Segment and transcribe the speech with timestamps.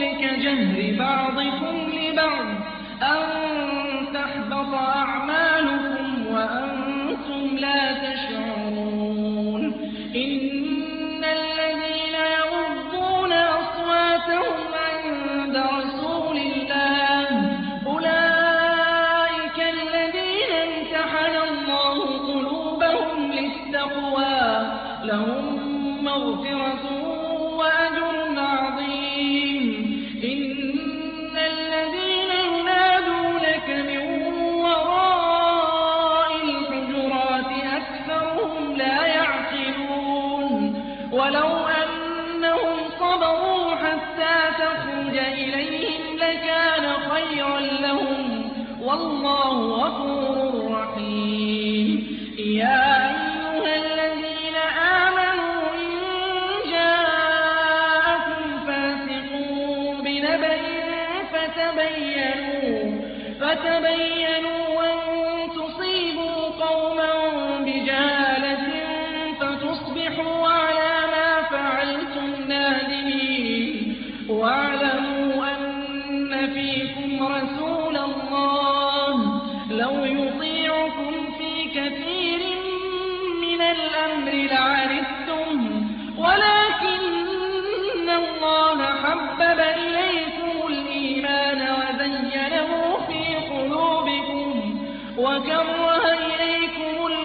[0.00, 2.46] بالقول كجهر بعضكم لبعض
[3.02, 3.22] أن
[4.14, 9.62] تحبط أعمالكم وأنتم لا تشعرون.
[10.16, 14.56] إن الذين يغضون أصواتهم
[14.90, 17.28] عند رسول الله
[17.86, 24.72] أولئك الذين امتحن الله قلوبهم للتقوى
[25.04, 27.09] لهم مغفرة
[48.90, 51.88] والله غفور رحيم.
[52.38, 54.56] يا أيها الذين
[55.06, 55.90] آمنوا إن
[56.74, 59.30] جاءكم فاسق
[60.04, 60.58] بنبأ
[61.32, 62.78] فتبينوا
[63.40, 64.59] فتبينوا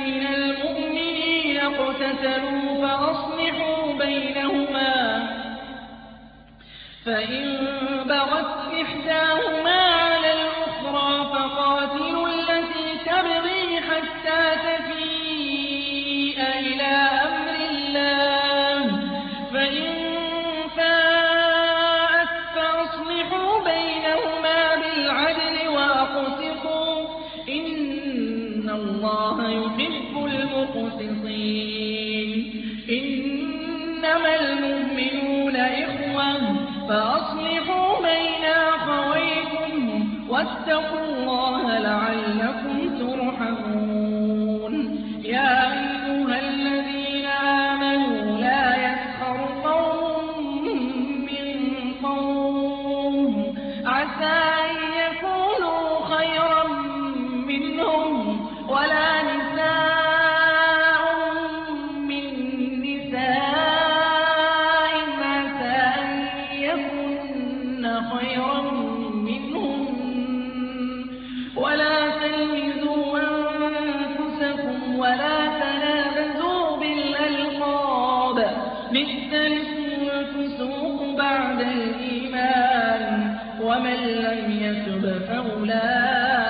[0.06, 4.96] من المؤمنين اقتتلوا فأصلحوا بينهما.
[7.06, 7.58] فإن
[8.08, 9.79] بغت إحداهما
[36.90, 39.74] فأصلحوا بين أخويكم
[40.28, 43.89] واتقوا الله لعلكم ترحمون.
[81.60, 86.49] بعد الإيمان ومن لم يتب فأولئك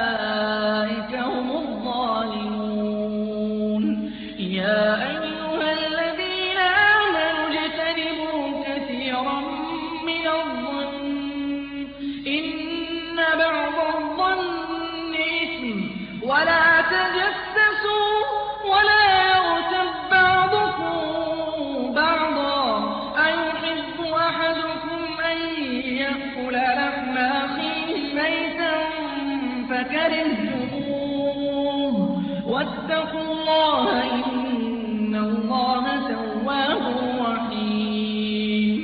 [32.80, 36.82] واتقوا الله إن الله تواب
[37.20, 38.76] رحيم.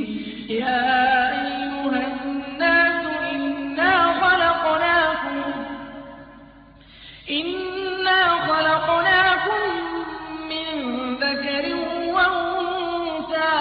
[0.49, 0.85] يا
[1.41, 3.03] أيها الناس
[3.33, 5.43] إنا خلقناكم
[7.31, 9.65] إنا خلقناكم
[10.51, 10.67] من
[11.25, 11.65] ذكر
[12.15, 13.57] وأنثى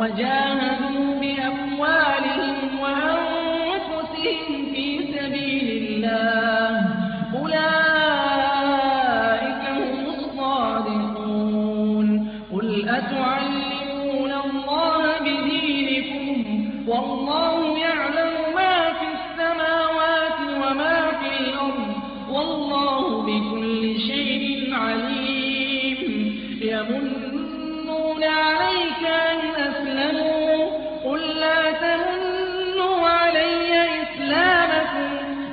[0.00, 6.84] وَجَاهَدُوا بِأَمْوَالِهِمْ وَأَنفُسِهِمْ فِي سَبِيلِ اللَّهِ ۚ.
[7.36, 7.60] أُولَٰئِكَ
[9.78, 12.06] هُمُ الصَّادِقُونَ.
[12.52, 16.34] قُلْ أَتُعَلِّمُونَ اللَّهَ بِدِينِكُمْ؟
[16.88, 21.98] وَاللَّهُ يَعْلَمُ مَا فِي السَّمَاوَاتِ وَمَا فِي الْأَرْضِ ۚ.
[22.32, 25.98] وَاللَّهُ بِكُلِّ شَيْءٍ عَلِيمٌ.
[26.62, 28.69] يَمُنُّونَ عَلَيْكَ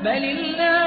[0.03, 0.86] بل الله